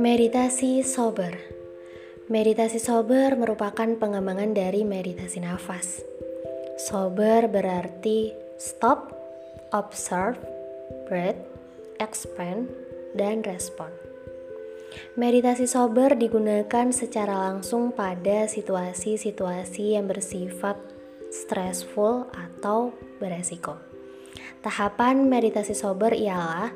Meditasi 0.00 0.84
sober. 0.84 1.36
Meditasi 2.28 2.76
sober 2.76 3.36
merupakan 3.40 3.88
pengembangan 3.96 4.52
dari 4.52 4.84
meditasi 4.84 5.40
nafas. 5.40 6.04
Sober 6.76 7.48
berarti 7.48 8.36
stop, 8.60 9.12
observe, 9.72 10.36
breathe, 11.08 11.40
expand, 12.00 12.68
dan 13.16 13.40
respon. 13.40 13.88
Meditasi 15.16 15.64
sober 15.64 16.16
digunakan 16.20 16.92
secara 16.92 17.48
langsung 17.48 17.96
pada 17.96 18.44
situasi-situasi 18.44 19.96
yang 19.96 20.04
bersifat 20.04 20.76
stressful 21.32 22.28
atau 22.32 22.92
beresiko. 23.22 23.89
Tahapan 24.58 25.30
meditasi 25.30 25.72
sober 25.72 26.10
ialah 26.10 26.74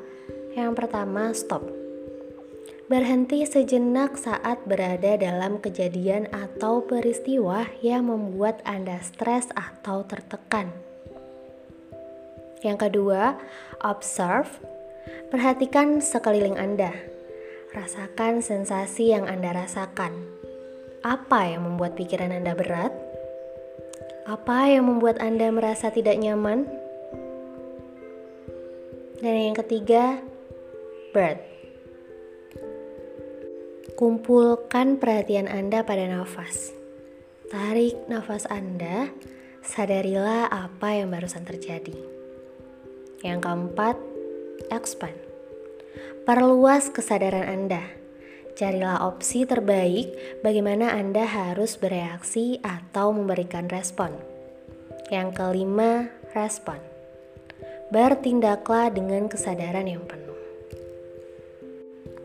yang 0.55 0.71
pertama 0.71 1.35
stop 1.35 1.85
Berhenti 2.85 3.41
sejenak 3.49 4.13
saat 4.13 4.61
berada 4.69 5.17
dalam 5.17 5.57
kejadian 5.57 6.29
atau 6.29 6.85
peristiwa 6.85 7.65
yang 7.81 8.13
membuat 8.13 8.61
Anda 8.61 9.01
stres 9.01 9.49
atau 9.57 10.05
tertekan. 10.05 10.69
Yang 12.61 12.77
kedua, 12.85 13.41
observe. 13.81 14.61
Perhatikan 15.33 15.97
sekeliling 15.97 16.61
Anda. 16.61 16.93
Rasakan 17.73 18.45
sensasi 18.45 19.17
yang 19.17 19.25
Anda 19.25 19.65
rasakan. 19.65 20.13
Apa 21.01 21.57
yang 21.57 21.65
membuat 21.65 21.97
pikiran 21.97 22.29
Anda 22.29 22.53
berat? 22.53 22.93
Apa 24.29 24.69
yang 24.69 24.85
membuat 24.93 25.17
Anda 25.17 25.49
merasa 25.49 25.89
tidak 25.89 26.21
nyaman? 26.21 26.69
Dan 29.25 29.41
yang 29.41 29.57
ketiga, 29.57 30.21
breath 31.09 31.41
Kumpulkan 33.97 35.01
perhatian 35.01 35.49
Anda 35.49 35.81
pada 35.81 36.05
nafas. 36.05 36.69
Tarik 37.49 38.05
nafas 38.05 38.45
Anda, 38.45 39.09
sadarilah 39.65 40.45
apa 40.45 41.01
yang 41.01 41.09
barusan 41.09 41.41
terjadi. 41.41 41.97
Yang 43.25 43.49
keempat, 43.49 43.97
expand. 44.69 45.17
Perluas 46.29 46.93
kesadaran 46.93 47.49
Anda. 47.49 47.81
Carilah 48.53 49.09
opsi 49.09 49.49
terbaik 49.49 50.13
bagaimana 50.45 50.93
Anda 50.93 51.25
harus 51.25 51.81
bereaksi 51.81 52.61
atau 52.61 53.09
memberikan 53.09 53.73
respon. 53.73 54.13
Yang 55.09 55.33
kelima, 55.33 56.13
respon. 56.37 56.94
Bertindaklah 57.93 58.89
dengan 58.89 59.29
kesadaran 59.29 59.85
yang 59.85 60.01
penuh. 60.09 60.39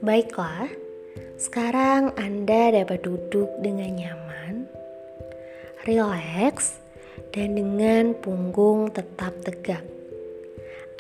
Baiklah, 0.01 0.73
sekarang 1.37 2.17
Anda 2.17 2.73
dapat 2.81 3.05
duduk 3.05 3.49
dengan 3.61 3.93
nyaman, 3.97 4.65
rileks, 5.85 6.81
dan 7.37 7.53
dengan 7.53 8.17
punggung 8.17 8.89
tetap 8.89 9.37
tegak. 9.45 9.85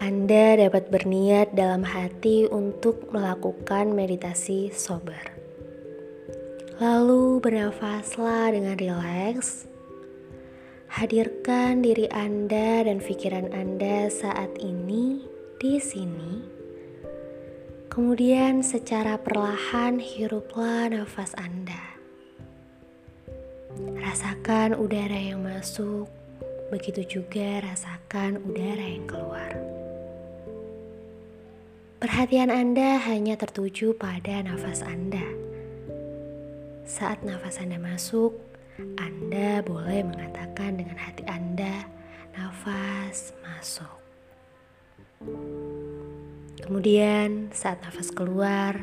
Anda 0.00 0.56
dapat 0.69 0.92
berniat 0.92 1.56
dalam 1.56 1.80
hati 1.84 2.48
untuk 2.48 3.08
melakukan 3.12 3.92
meditasi 3.92 4.72
sober. 4.72 5.20
Lalu 6.80 7.45
bernafaslah 7.45 8.56
dengan 8.56 8.80
rileks. 8.80 9.70
Hadirkan 10.91 11.86
diri 11.86 12.10
Anda 12.10 12.83
dan 12.83 12.98
pikiran 12.98 13.55
Anda 13.55 14.10
saat 14.10 14.58
ini 14.58 15.22
di 15.62 15.78
sini 15.78 16.60
Kemudian 17.91 18.62
secara 18.62 19.18
perlahan 19.18 19.98
hiruplah 19.98 20.91
nafas 20.94 21.34
Anda. 21.34 21.98
Rasakan 23.98 24.79
udara 24.79 25.18
yang 25.18 25.42
masuk, 25.42 26.06
begitu 26.70 27.18
juga 27.18 27.67
rasakan 27.67 28.39
udara 28.46 28.86
yang 28.86 29.11
keluar. 29.11 29.58
Perhatian 31.98 32.55
Anda 32.55 33.02
hanya 33.11 33.34
tertuju 33.34 33.98
pada 33.98 34.39
nafas 34.46 34.86
Anda. 34.86 35.27
Saat 36.86 37.27
nafas 37.27 37.58
Anda 37.58 37.83
masuk, 37.83 38.39
Anda 38.96 39.61
boleh 39.67 40.07
mengatakan 40.07 40.80
dengan 40.80 40.95
hati 40.96 41.27
Anda, 41.27 41.85
"Nafas 42.36 43.35
masuk." 43.42 43.98
Kemudian, 46.63 47.51
saat 47.51 47.83
nafas 47.83 48.14
keluar, 48.14 48.79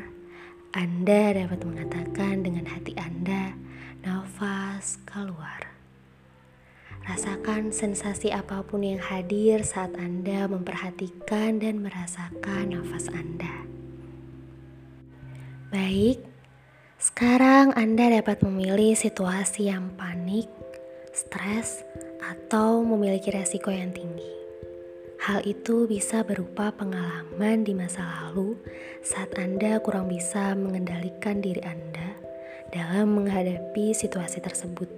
Anda 0.76 1.32
dapat 1.32 1.64
mengatakan 1.64 2.44
dengan 2.44 2.68
hati 2.68 2.92
Anda, 3.00 3.56
"Nafas 4.04 5.00
keluar." 5.08 5.72
Rasakan 7.08 7.72
sensasi 7.72 8.28
apa 8.28 8.60
pun 8.68 8.84
yang 8.84 9.00
hadir 9.00 9.64
saat 9.64 9.96
Anda 9.96 10.44
memperhatikan 10.44 11.56
dan 11.56 11.80
merasakan 11.80 12.76
nafas 12.76 13.08
Anda. 13.08 13.64
Baik, 15.72 16.27
sekarang 16.98 17.78
Anda 17.78 18.10
dapat 18.10 18.42
memilih 18.42 18.98
situasi 18.98 19.70
yang 19.70 19.94
panik, 19.94 20.50
stres, 21.14 21.86
atau 22.18 22.82
memiliki 22.82 23.30
resiko 23.30 23.70
yang 23.70 23.94
tinggi. 23.94 24.34
Hal 25.22 25.46
itu 25.46 25.86
bisa 25.86 26.26
berupa 26.26 26.74
pengalaman 26.74 27.62
di 27.62 27.70
masa 27.70 28.02
lalu 28.02 28.58
saat 29.06 29.30
Anda 29.38 29.78
kurang 29.78 30.10
bisa 30.10 30.58
mengendalikan 30.58 31.38
diri 31.38 31.62
Anda 31.62 32.18
dalam 32.74 33.14
menghadapi 33.14 33.94
situasi 33.94 34.42
tersebut. 34.42 34.90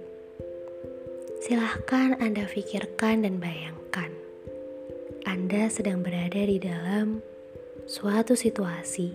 Silahkan 1.45 2.17
Anda 2.17 2.49
pikirkan 2.49 3.29
dan 3.29 3.37
bayangkan. 3.37 4.09
Anda 5.29 5.69
sedang 5.69 6.01
berada 6.01 6.49
di 6.49 6.57
dalam 6.57 7.21
suatu 7.85 8.33
situasi 8.33 9.13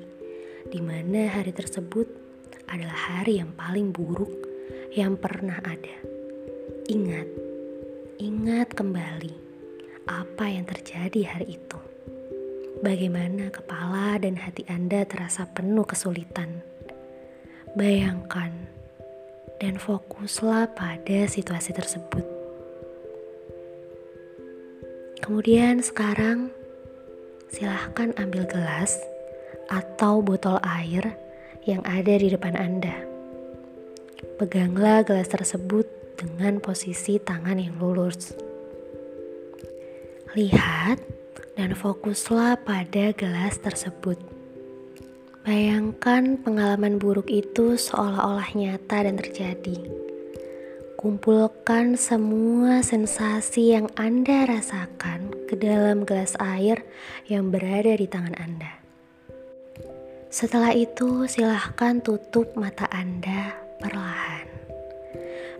di 0.70 0.78
mana 0.78 1.30
hari 1.34 1.50
tersebut 1.50 2.25
adalah 2.70 2.94
hari 2.94 3.38
yang 3.38 3.54
paling 3.54 3.94
buruk 3.94 4.32
yang 4.94 5.14
pernah 5.14 5.58
ada. 5.62 5.96
Ingat, 6.86 7.28
ingat 8.18 8.74
kembali 8.74 9.34
apa 10.06 10.44
yang 10.46 10.66
terjadi 10.66 11.36
hari 11.36 11.58
itu. 11.58 11.78
Bagaimana 12.82 13.50
kepala 13.50 14.20
dan 14.20 14.38
hati 14.38 14.62
Anda 14.70 15.02
terasa 15.08 15.48
penuh 15.50 15.82
kesulitan. 15.88 16.62
Bayangkan 17.74 18.52
dan 19.58 19.80
fokuslah 19.80 20.76
pada 20.76 21.18
situasi 21.26 21.72
tersebut. 21.72 22.24
Kemudian 25.24 25.82
sekarang 25.82 26.54
silahkan 27.50 28.14
ambil 28.20 28.46
gelas 28.46 29.00
atau 29.66 30.22
botol 30.22 30.62
air 30.62 31.25
yang 31.66 31.82
ada 31.82 32.14
di 32.14 32.30
depan 32.30 32.54
Anda. 32.54 32.94
Peganglah 34.38 35.02
gelas 35.02 35.26
tersebut 35.26 35.84
dengan 36.14 36.62
posisi 36.62 37.18
tangan 37.18 37.58
yang 37.58 37.76
lurus. 37.82 38.32
Lihat 40.38 41.02
dan 41.58 41.74
fokuslah 41.74 42.62
pada 42.62 43.10
gelas 43.12 43.58
tersebut. 43.58 44.16
Bayangkan 45.42 46.38
pengalaman 46.42 46.98
buruk 46.98 47.30
itu 47.30 47.74
seolah-olah 47.74 48.50
nyata 48.54 49.06
dan 49.06 49.18
terjadi. 49.18 49.78
Kumpulkan 50.96 51.94
semua 51.94 52.82
sensasi 52.82 53.74
yang 53.74 53.86
Anda 53.94 54.48
rasakan 54.48 55.46
ke 55.46 55.54
dalam 55.54 56.02
gelas 56.02 56.34
air 56.42 56.82
yang 57.30 57.54
berada 57.54 57.94
di 57.94 58.10
tangan 58.10 58.34
Anda. 58.38 58.85
Setelah 60.36 60.76
itu, 60.76 61.24
silahkan 61.24 61.96
tutup 62.04 62.60
mata 62.60 62.84
Anda 62.92 63.56
perlahan. 63.80 64.44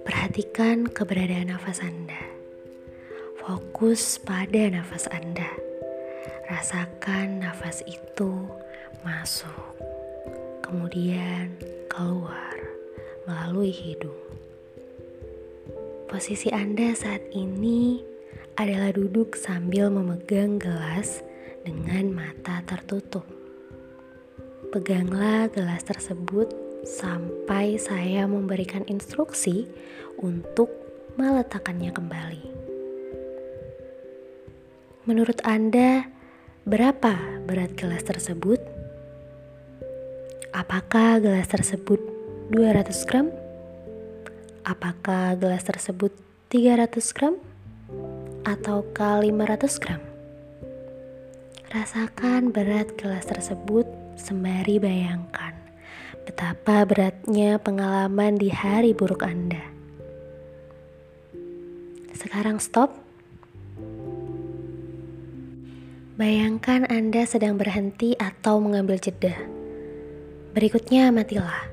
Perhatikan 0.04 0.84
keberadaan 0.92 1.48
nafas 1.48 1.80
Anda. 1.80 2.20
Fokus 3.40 4.20
pada 4.20 4.68
nafas 4.68 5.08
Anda. 5.08 5.48
Rasakan 6.52 7.40
nafas 7.40 7.88
itu 7.88 8.52
masuk, 9.00 9.80
kemudian 10.60 11.56
keluar 11.88 12.52
melalui 13.24 13.72
hidung. 13.72 14.28
Posisi 16.04 16.52
Anda 16.52 16.92
saat 16.92 17.24
ini 17.32 18.04
adalah 18.60 18.92
duduk 18.92 19.40
sambil 19.40 19.88
memegang 19.88 20.60
gelas 20.60 21.24
dengan 21.64 22.12
mata 22.12 22.60
tertutup. 22.68 23.35
Peganglah 24.72 25.52
gelas 25.52 25.82
tersebut 25.84 26.50
sampai 26.86 27.76
saya 27.76 28.24
memberikan 28.26 28.82
instruksi 28.86 29.66
untuk 30.18 30.70
meletakkannya 31.20 31.90
kembali. 31.92 32.44
Menurut 35.06 35.38
Anda, 35.46 36.16
Berapa 36.66 37.14
berat 37.46 37.78
gelas 37.78 38.02
tersebut? 38.02 38.58
Apakah 40.50 41.22
gelas 41.22 41.46
tersebut 41.46 42.02
200 42.50 43.06
gram? 43.06 43.30
Apakah 44.66 45.38
gelas 45.38 45.62
tersebut 45.62 46.10
300 46.50 47.14
gram? 47.14 47.38
Ataukah 48.42 49.22
500 49.22 49.78
gram? 49.78 50.02
Rasakan 51.70 52.50
berat 52.50 52.98
gelas 52.98 53.30
tersebut 53.30 53.86
sembari 54.16 54.80
bayangkan 54.80 55.52
betapa 56.26 56.82
beratnya 56.82 57.60
pengalaman 57.62 58.34
di 58.34 58.50
hari 58.50 58.90
buruk 58.90 59.22
Anda. 59.22 59.62
Sekarang 62.16 62.58
stop. 62.58 62.90
Bayangkan 66.16 66.88
Anda 66.88 67.28
sedang 67.28 67.60
berhenti 67.60 68.16
atau 68.18 68.58
mengambil 68.58 68.98
jeda. 68.98 69.36
Berikutnya 70.56 71.12
matilah. 71.12 71.70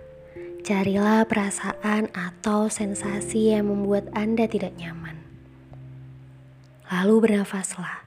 Carilah 0.64 1.28
perasaan 1.28 2.12
atau 2.12 2.68
sensasi 2.68 3.56
yang 3.56 3.72
membuat 3.72 4.12
Anda 4.12 4.48
tidak 4.48 4.76
nyaman. 4.76 5.16
Lalu 6.92 7.16
bernafaslah. 7.24 8.03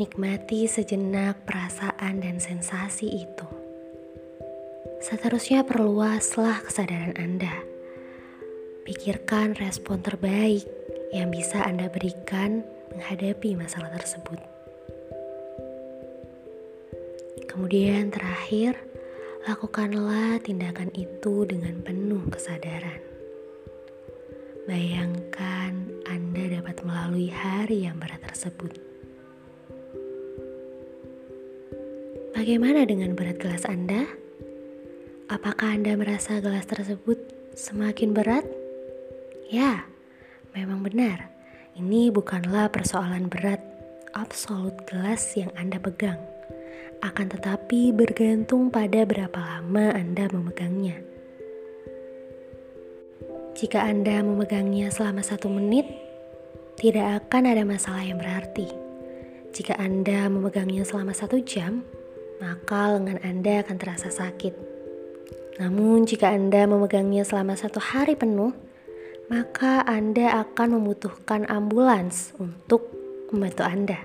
Nikmati 0.00 0.64
sejenak 0.64 1.44
perasaan 1.44 2.24
dan 2.24 2.40
sensasi 2.40 3.20
itu. 3.20 3.48
Seterusnya 5.04 5.60
perluaslah 5.60 6.64
kesadaran 6.64 7.12
Anda. 7.20 7.52
Pikirkan 8.88 9.60
respon 9.60 10.00
terbaik 10.00 10.64
yang 11.12 11.28
bisa 11.28 11.60
Anda 11.68 11.92
berikan 11.92 12.64
menghadapi 12.96 13.60
masalah 13.60 13.92
tersebut. 13.92 14.40
Kemudian 17.44 18.08
terakhir, 18.08 18.80
lakukanlah 19.44 20.40
tindakan 20.40 20.88
itu 20.96 21.44
dengan 21.44 21.76
penuh 21.84 22.24
kesadaran. 22.32 23.04
Bayangkan 24.64 25.92
Anda 26.08 26.56
dapat 26.56 26.88
melalui 26.88 27.28
hari 27.28 27.84
yang 27.84 28.00
berat 28.00 28.24
tersebut. 28.24 28.89
Bagaimana 32.40 32.88
dengan 32.88 33.12
berat 33.12 33.36
gelas 33.36 33.68
Anda? 33.68 34.08
Apakah 35.28 35.76
Anda 35.76 35.92
merasa 35.92 36.40
gelas 36.40 36.64
tersebut 36.64 37.20
semakin 37.52 38.16
berat? 38.16 38.48
Ya, 39.52 39.84
Memang 40.56 40.80
benar, 40.80 41.28
ini 41.76 42.08
bukanlah 42.08 42.72
persoalan 42.72 43.28
berat 43.28 43.60
absolut 44.16 44.72
gelas 44.88 45.36
yang 45.36 45.52
Anda 45.52 45.76
pegang. 45.84 46.16
Akan 47.04 47.28
tetapi 47.28 47.92
bergantung 47.92 48.72
pada 48.72 49.04
berapa 49.04 49.36
lama 49.36 49.92
Anda 49.92 50.32
memegangnya. 50.32 50.96
Jika 53.52 53.84
Anda 53.84 54.24
memegangnya 54.24 54.88
selama 54.88 55.20
satu 55.20 55.52
menit, 55.52 55.84
tidak 56.80 57.20
akan 57.20 57.52
ada 57.52 57.68
masalah 57.68 58.00
yang 58.00 58.16
berarti. 58.16 58.64
Jika 59.52 59.76
Anda 59.76 60.24
memegangnya 60.32 60.88
selama 60.88 61.12
satu 61.12 61.36
jam, 61.44 61.84
maka 62.40 62.96
lengan 62.96 63.20
Anda 63.20 63.60
akan 63.62 63.76
terasa 63.76 64.08
sakit. 64.08 64.56
Namun, 65.60 66.08
jika 66.08 66.32
Anda 66.32 66.64
memegangnya 66.64 67.20
selama 67.22 67.52
satu 67.52 67.78
hari 67.78 68.16
penuh, 68.16 68.56
maka 69.28 69.84
Anda 69.84 70.42
akan 70.42 70.80
membutuhkan 70.80 71.44
ambulans 71.46 72.32
untuk 72.40 72.88
membantu 73.30 73.62
Anda. 73.62 73.98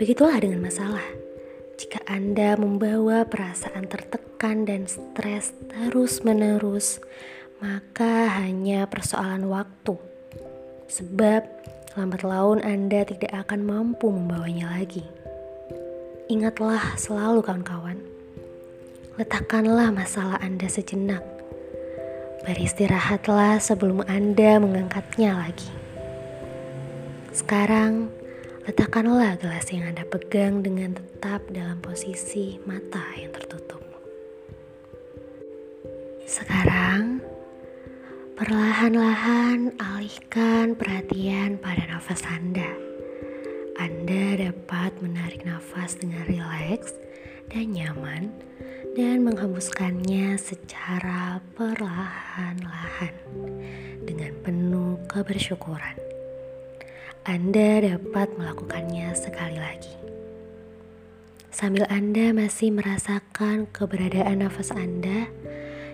Begitulah 0.00 0.40
dengan 0.40 0.64
masalah. 0.64 1.04
Jika 1.78 2.02
Anda 2.10 2.58
membawa 2.58 3.22
perasaan 3.28 3.86
tertekan 3.86 4.66
dan 4.66 4.90
stres 4.90 5.54
terus-menerus, 5.70 6.98
maka 7.62 8.26
hanya 8.42 8.90
persoalan 8.90 9.46
waktu. 9.46 9.94
Sebab 10.90 11.42
lambat 11.94 12.22
laun 12.26 12.58
Anda 12.64 13.06
tidak 13.06 13.30
akan 13.30 13.62
mampu 13.62 14.10
membawanya 14.10 14.74
lagi. 14.74 15.06
Ingatlah 16.28 16.94
selalu 17.00 17.40
kawan-kawan, 17.40 17.96
letakkanlah 19.16 19.88
masalah 19.88 20.36
Anda 20.44 20.68
sejenak 20.68 21.38
Beristirahatlah 22.48 23.60
sebelum 23.60 24.08
Anda 24.08 24.56
mengangkatnya 24.56 25.36
lagi. 25.36 25.68
Sekarang, 27.28 28.08
letakkanlah 28.64 29.36
gelas 29.36 29.68
yang 29.68 29.84
Anda 29.92 30.08
pegang 30.08 30.64
dengan 30.64 30.96
tetap 30.96 31.44
dalam 31.52 31.76
posisi 31.84 32.56
mata 32.64 33.04
yang 33.20 33.36
tertutup. 33.36 33.84
Sekarang, 36.24 37.20
perlahan-lahan 38.40 39.76
alihkan 39.76 40.72
perhatian 40.72 41.60
pada 41.60 41.84
nafas 41.84 42.24
Anda. 42.24 42.87
Anda 43.78 44.34
dapat 44.34 44.98
menarik 44.98 45.46
nafas 45.46 45.94
dengan 45.94 46.26
rileks 46.26 46.98
dan 47.46 47.70
nyaman 47.70 48.34
dan 48.98 49.22
menghembuskannya 49.22 50.34
secara 50.34 51.38
perlahan-lahan 51.54 53.14
dengan 54.02 54.34
penuh 54.42 54.98
kebersyukuran. 55.06 55.94
Anda 57.22 57.94
dapat 57.94 58.34
melakukannya 58.34 59.14
sekali 59.14 59.62
lagi. 59.62 59.94
Sambil 61.54 61.86
Anda 61.86 62.34
masih 62.34 62.74
merasakan 62.74 63.70
keberadaan 63.70 64.42
nafas 64.42 64.74
Anda, 64.74 65.30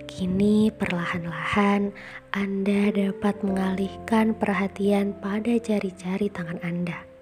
kini 0.09 0.73
perlahan-lahan 0.73 1.93
Anda 2.33 2.97
dapat 2.97 3.45
mengalihkan 3.45 4.33
perhatian 4.33 5.13
pada 5.21 5.53
jari-jari 5.61 6.33
tangan 6.33 6.65
Anda. 6.65 7.14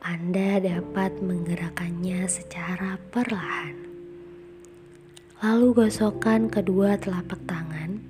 Anda 0.00 0.64
dapat 0.64 1.20
menggerakkannya 1.20 2.24
secara 2.24 2.96
perlahan. 3.12 3.76
Lalu 5.44 5.76
gosokkan 5.76 6.48
kedua 6.48 6.96
telapak 6.96 7.36
tangan 7.44 8.00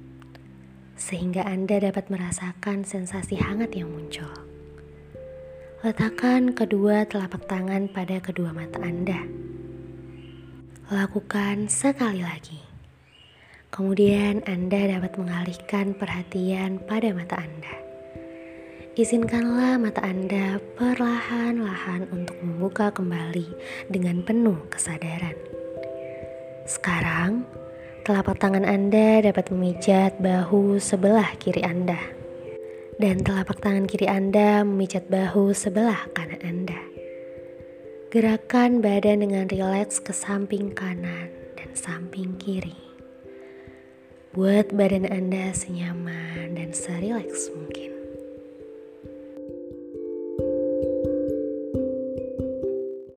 sehingga 0.94 1.42
Anda 1.42 1.82
dapat 1.90 2.06
merasakan 2.06 2.86
sensasi 2.86 3.42
hangat 3.42 3.74
yang 3.74 3.90
muncul. 3.90 4.30
Letakkan 5.82 6.54
kedua 6.54 7.10
telapak 7.10 7.50
tangan 7.50 7.90
pada 7.90 8.22
kedua 8.22 8.54
mata 8.54 8.78
Anda. 8.86 9.26
Lakukan 10.94 11.66
sekali 11.66 12.22
lagi. 12.22 12.62
Kemudian 13.74 14.46
Anda 14.46 14.94
dapat 14.94 15.18
mengalihkan 15.18 15.98
perhatian 15.98 16.86
pada 16.86 17.10
mata 17.10 17.34
Anda. 17.34 17.89
Izinkanlah 18.98 19.78
mata 19.78 20.02
Anda 20.02 20.58
perlahan-lahan 20.74 22.10
untuk 22.10 22.34
membuka 22.42 22.90
kembali 22.90 23.46
dengan 23.86 24.26
penuh 24.26 24.66
kesadaran. 24.66 25.38
Sekarang, 26.66 27.46
telapak 28.02 28.42
tangan 28.42 28.66
Anda 28.66 29.22
dapat 29.22 29.54
memijat 29.54 30.18
bahu 30.18 30.82
sebelah 30.82 31.38
kiri 31.38 31.62
Anda. 31.62 32.02
Dan 32.98 33.22
telapak 33.22 33.62
tangan 33.62 33.86
kiri 33.86 34.10
Anda 34.10 34.66
memijat 34.66 35.06
bahu 35.06 35.54
sebelah 35.54 36.10
kanan 36.10 36.42
Anda. 36.42 36.82
Gerakan 38.10 38.82
badan 38.82 39.22
dengan 39.22 39.46
rileks 39.46 40.02
ke 40.02 40.10
samping 40.10 40.74
kanan 40.74 41.30
dan 41.54 41.70
samping 41.78 42.34
kiri. 42.42 42.74
Buat 44.34 44.74
badan 44.74 45.06
Anda 45.06 45.54
senyaman 45.54 46.58
dan 46.58 46.74
serileks 46.74 47.54
mungkin. 47.54 47.99